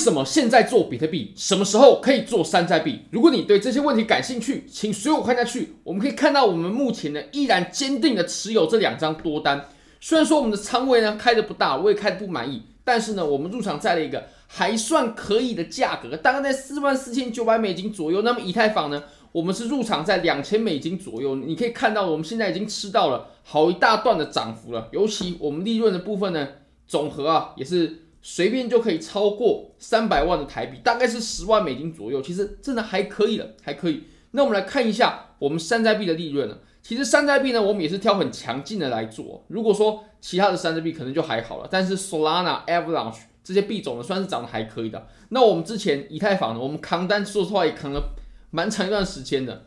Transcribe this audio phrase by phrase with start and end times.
[0.00, 3.00] 什么现在做比特币，什么时候可以做山寨币？
[3.10, 5.74] 如果你对这些问题感兴趣，请随我看下去。
[5.84, 9.68] 我们可以看到，我们目前呢依然坚定的持有这两张多单。
[10.00, 18.22] 虽然说我们的仓位呢开的不大，我也开的不满意，但是呢，我们入场在了一个还算可以的价格，大概在四万四千九百美金左右。
[18.22, 21.36] 那么以太坊呢，我们是入场在两千美金左右。
[21.36, 24.88] 你可以看到，我们现在已经吃到了好一大段的涨幅了。
[24.92, 26.48] 尤其我们利润的部分呢，
[26.88, 28.06] 总和啊也是。
[28.22, 34.04] 随便就可以超过三百万的台币，大概是十万美金左右，其实真的还可以了，还可以。
[34.32, 36.58] 那我们来看一下我们山寨币的利润呢？
[36.82, 39.44] 其实山寨币呢，我们也是挑很强劲的来做。
[39.48, 45.06] 如果说其他的山寨币可能就还好了，但是 Solana、Avalanche 这些币种呢，算是涨得还可以的。
[45.30, 48.14] 那我们之前以太坊呢，我们扛单说实话也扛了
[48.50, 49.66] 蛮长一段时间的，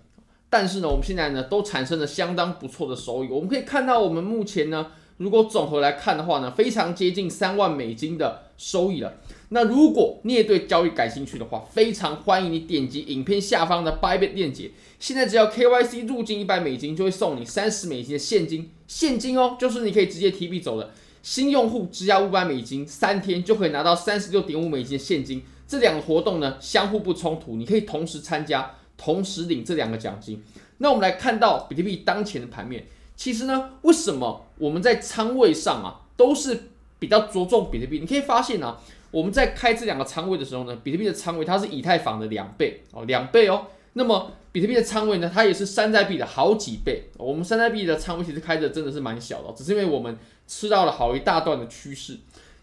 [0.49, 3.29] 但是呢，我们现在呢都产生了相当不错的收益。
[3.29, 4.91] 我们可以看到，我们目前呢。
[5.17, 9.13] 如果总和来看的话呢，非常接近三万美金的收益了。
[9.49, 14.71] 那如果你也对交易感兴趣的话，非常欢迎你点击影片下方的 Bybit 链接。
[14.99, 20.91] 现在只要 KYC 入金一百美金，就会送你三十美金的现金，现金哦，就是你可以直接提币走的。
[21.21, 25.43] 新用户只要五百美金，三天就可以拿到三十六点五美金的现金。
[25.67, 30.43] 这两个活动呢，相互不冲突，你可以同时参加，同时领这两个奖金。
[30.79, 32.87] 那我们来看到比特币当前的盘面。
[33.15, 36.69] 其实呢，为什么我们在仓位上啊都是
[36.99, 37.99] 比较着重比特币？
[37.99, 38.79] 你可以发现啊，
[39.11, 43.67] 我们在开这两个仓位的时候呢，比特币的仓位它是以太坊的两倍哦，两倍哦。
[43.93, 47.03] 那么比特币的仓位呢，它也是山寨币的好几倍。
[47.17, 52.17] 我们山寨币的仓位其实开的真的是蛮小的，只是因为我们吃到了好一大段的趋势。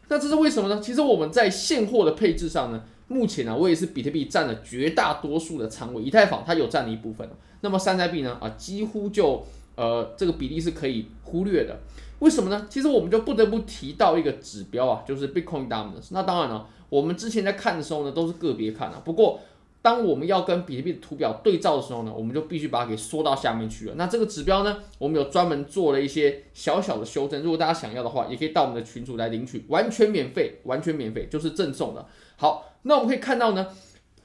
[0.08, 0.80] 那这是为什么呢？
[0.80, 7.28] 其实我们在现货的配置上呢，目前呢，我也是比特币占了绝大多数的仓位，以太坊它有占了一部分。
[7.60, 9.46] 那么山寨币呢，啊，几乎就。
[9.80, 11.80] 呃，这个比例是可以忽略的，
[12.18, 12.66] 为什么呢？
[12.68, 16.08] 其实我们就不得不提到一个指标啊，就是 Bitcoin Dominance。
[16.10, 19.00] 那当然了，我们之前在看的时候呢，都是个别看啊。
[19.02, 19.40] 不过，
[19.80, 23.94] 当我们要跟比特币的图表对照的时候呢，我们就必须把它给缩到下面去了。
[23.96, 27.42] 那这个指标呢，我们有专门做了一些小小的修正。
[27.42, 32.04] 如果大家想要的话，也可以到我们的群组来领取，完全免费，完全免费，就是赠送的。
[32.36, 33.66] 好，那我们可以看到呢。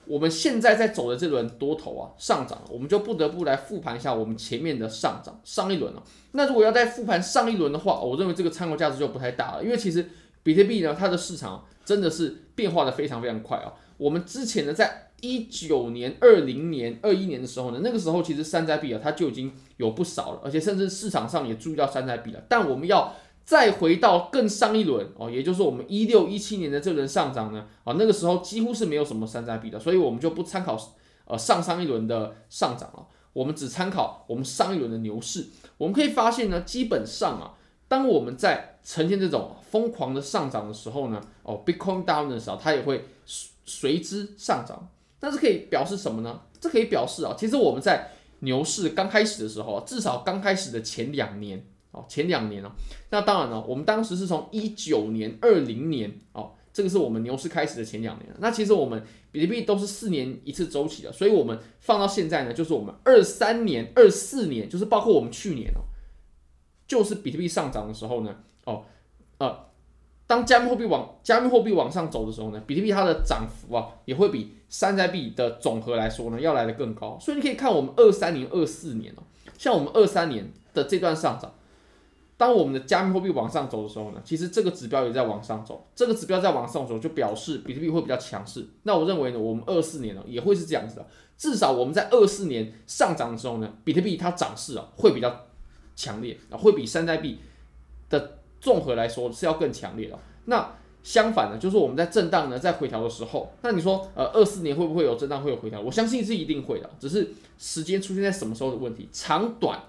[0.07, 6.03] 我们现在在走的这轮多头啊，上涨，我们就不得不来复盘一下我们前面的上涨，上一轮了。
[6.31, 10.07] 那如果要再复盘上一轮的话，我认为这个参考价值就不太大了，因为其实
[10.43, 13.73] 比特币呢，它的市场真的是变化的非常非常快啊。
[13.97, 22.43] 我们之前呢，在一九年、二零年、二一年的时候呢，那个时候其实山寨币啊，它就已经有不少了，而且甚至市场上也注意到山寨币了。
[22.49, 23.15] 但我们要
[23.45, 30.75] 再回到更上一轮哦，也就是我们一六一七年的这轮上涨呢，啊，那个时候几乎是没有什么山寨币的，所以我们就不参考
[31.25, 35.45] 呃上上一轮的上涨了，我们只参考我们上一轮的牛市。
[35.77, 37.53] 我们可以发现呢，基本上啊，
[37.87, 43.05] 当我们在呈现这种疯狂的上涨的时候呢，哦，Bitcoin down 的时候，它也会
[43.65, 44.89] 随之上涨。
[45.19, 46.41] 但是可以表示什么呢？
[46.59, 51.63] 这可以表示啊，其实我们在牛市刚开始的时候，至少刚开始的前两年。
[52.07, 52.71] 前两年哦，
[53.09, 58.25] 那当然了，我们当时是从一九年、二零年哦，这个是我们牛市开始的前两年。
[58.39, 59.01] 那其实我们
[59.31, 65.87] 比特币都是四年一次周期的，所以我们放到现在呢，就是我们二三年、二四年，就是包括我们去年哦，
[66.87, 68.83] 就是比特币上涨的时候呢，哦，
[69.37, 69.65] 呃，
[70.27, 77.17] 当加密货币往加密货币往上走的时候呢，比特币它的涨幅啊，也会比山寨币的总和来说呢，要来得更高。
[77.19, 79.23] 所以你可以看我们二三年、二四年哦，
[79.57, 81.53] 像我们二三年的这段上涨。
[82.37, 88.67] 当我们的加密货币往上走的时候呢，其实这个指标也在往上走，这个指标在往上走，就表示比特币会比较强势。
[88.83, 91.07] 那我认为呢，我们二四年呢也会是这样子的，
[91.37, 95.45] 至少我们在二四年上涨的时候呢，比特币它涨势啊会比较
[95.95, 97.39] 强烈啊，会比山寨币
[98.09, 100.19] 的综合来说是要更强烈的。
[100.43, 100.73] 那
[101.03, 105.79] 相反呢，就是我们在震荡呢在回调的时候，那你说呃二四年会不会有震荡会有回调？
[105.79, 109.79] 我相信是一定会的，只是时间出现在什么时候的问题，长短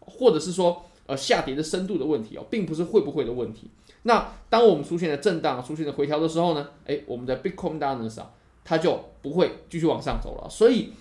[0.00, 0.86] 或者是说。
[1.10, 3.68] 呃，下跌的深度的问题哦，并不是会不会的问题。
[4.04, 8.30] 那当我们出现了震荡、出现了回调的时候呢，诶，我们的 Bitcoin Dominance 啊，
[8.64, 10.48] 它就不会继续往上走了。
[10.48, 10.92] 所以，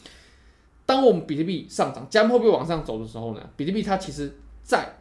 [0.87, 4.33] 当我们比特币上涨、加密货币往上走的时候呢，比特币它其实
[4.63, 4.97] 在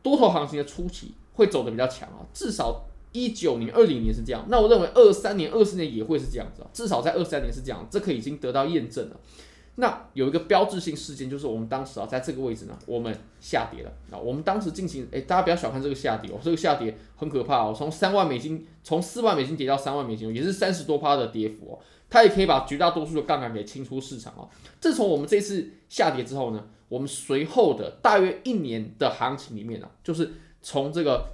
[0.00, 2.22] 多头行情的初期会走得比较强啊。
[2.32, 4.46] 至少一九年、二零年是这样。
[4.48, 6.68] 那我认为二三年、二四年也会是这样子啊。
[6.72, 9.16] 至少在二三年是这样，这可已经得到验证了。
[9.80, 14.18] 那有一个标志性事件，就是我们当时啊，在这个位置呢，我们下跌了啊。
[14.18, 21.78] 我们当时进行，诶，大家不要小看这个下跌哦，这个下跌很可怕哦，从三万美金，从四万美金跌到三万美金，也是三十多趴的跌幅哦。
[22.10, 24.48] 它也可以把绝大多数的杠杆给清出市场哦。
[24.78, 30.30] 自从我们这次下跌之后呢，我们随后的大约一年的行情里面呢，就是
[30.60, 31.26] 从这个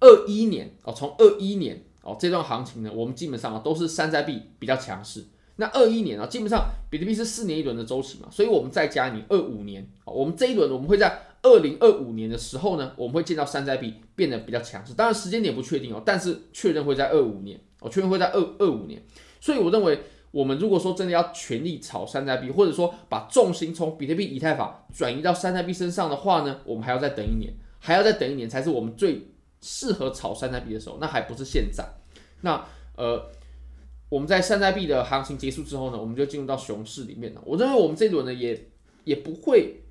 [0.00, 1.84] 二一年哦，从二一年。
[2.00, 5.26] 哦，这段行情呢，我们基本上啊都是山寨币比较强势。
[5.60, 14.94] 那二一年啊，基本上比特币是四年一轮的周期嘛，所以我们再加你二五年啊，我们这一轮我们会在二零二五年的时候呢，我们会见到山寨币变得比较强势。
[14.94, 19.02] 当然时间点不确定哦，但是确认会在二五年，哦，确认会在二二五年。
[19.40, 20.00] 所以我认为，
[20.30, 29.26] 我们如果说真的要全力炒山寨币，或者说把重心从比特币、以太坊转移到山寨币身上的话呢，我们还要再等一年，还要再等一年才是我们最
[29.60, 31.84] 适合炒山寨币的时候，那还不是现在。
[32.42, 32.64] 那
[32.94, 33.28] 呃。
[34.08, 37.42] 我们在山寨币的行情结束之后呢，我们就进入到熊市里面了。
[37.44, 38.68] 我认为我们这一轮呢，也
[39.04, 39.82] 也不会，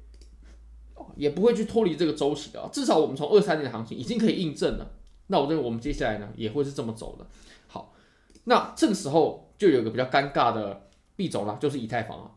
[1.15, 2.69] 也不会去脱离这个周期的。
[2.73, 4.91] 至少我们从二三年的行情已经可以印证了。
[5.27, 7.27] 那我认为我们接下来呢，也会是这么走的。
[7.67, 7.93] 好，
[8.45, 12.31] 那这个时候就有个比较尴尬的币种了，就是以太坊啊。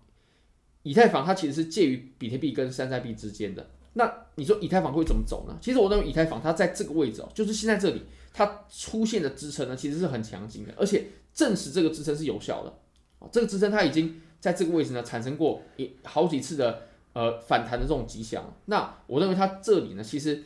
[0.83, 3.71] 以太坊它其实是介于比特币跟山寨币之间的。
[3.95, 5.57] 那你说以太坊会怎么走呢？
[5.61, 11.07] 其实我认为以太坊它在这个位置哦，就是现在这里它出现的支撑呢，其实是很强劲的，而且。
[11.33, 12.75] 证实这个支撑是有效的，
[13.21, 16.83] 啊，这个支撑它已经在这个位置呢产生过一好几次的
[17.13, 18.53] 呃反弹的这种迹象。
[18.65, 20.43] 那我认为它这里呢，其实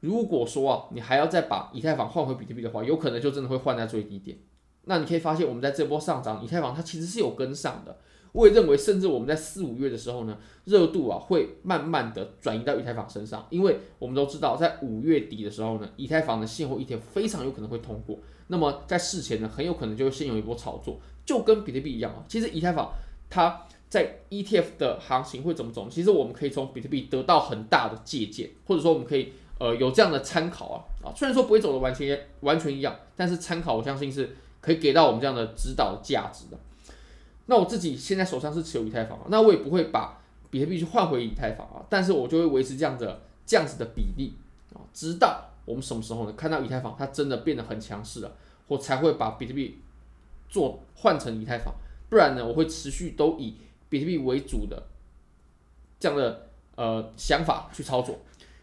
[0.00, 4.36] 如果说啊，你还要再把以太坊换回比特币的话，有可能就真的会换在最低点。
[4.84, 7.96] 那你可以发现，我们在这波上涨，以太坊它其实是有跟上的。
[8.38, 18.16] 我也认为，甚至我们在四五月的时候呢，热度啊会慢慢的转移到以太坊身上，因为我们都知道，在五月底的时候呢，以太坊的现货 ETF 非常有可能会通过。
[18.46, 22.22] 那么在事前呢，很有可能就会先有一波炒作，就跟比特币一样啊。
[22.28, 22.88] 其实以太坊
[23.28, 25.88] 它在 ETF 的行情会怎么走？
[25.90, 31.10] 其实我们可以从比特币得到很大的借鉴，或者说我们可以呃有这样的参考啊啊。
[31.16, 36.56] 虽然说不会走的完全完全一样，但是参考我相信是可以给到我们这样的指导价值的。
[37.50, 40.18] 那我自己现在手上是持有以太坊，那我也不会把
[40.50, 44.34] 比特币去换回以太坊啊，但是我就会维持这样的这样子的比例
[44.72, 45.44] 啊，直到。
[45.64, 46.32] 我们什么时候呢？
[46.32, 48.32] 看到以太坊它真的变得很强势了，
[48.68, 49.78] 我才会把比特币
[50.48, 51.74] 做换成以太坊，
[52.08, 53.54] 不然呢，我会持续都以
[53.90, 54.82] 比特币为主的
[56.00, 58.18] 这样的呃想法去操作。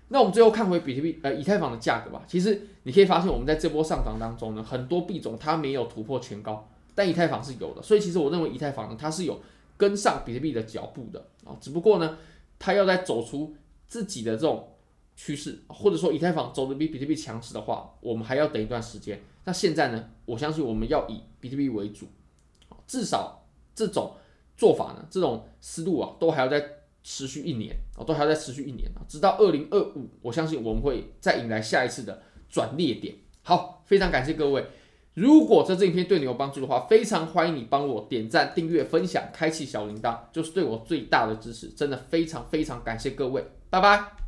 [0.08, 2.24] 那我们最后看回比特币呃以太坊的价格吧。
[2.26, 7.84] 其实你可以发现，我们在这波上涨当中呢，很多币种它没有突破前高，但以太坊是有的。
[7.84, 9.40] 所以其实我认为以太坊呢，它是有
[9.78, 12.18] 跟上比特币的脚步的啊，只不过呢，
[12.58, 13.56] 它要再走出
[13.88, 14.72] 自己的这种。
[15.18, 19.18] 趋势，或者说以太坊走的比比特币强势的话，我们还要等一段时间。
[19.46, 22.06] 那现在呢，我相信我们要以比特币为主，
[22.86, 24.14] 至少这种
[24.58, 26.62] 做法呢，这种思路啊，都还要再
[27.02, 33.16] 持续一年啊，都还要再持续一年啊，直到二零二五，我相信我们会再迎来下一次的转捩点。
[33.42, 34.68] 好，非常感谢各位，
[35.16, 41.68] 如果这支影片对你有帮助的话，非常欢迎你帮我点赞、订阅、分享、开启小铃铛，就是对我最大的支持。
[41.70, 44.25] 真的非常非常感谢各位，拜拜。